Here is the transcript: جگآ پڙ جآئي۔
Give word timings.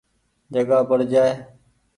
جگآ 0.53 0.79
پڙ 0.89 0.99
جآئي۔ 1.11 1.33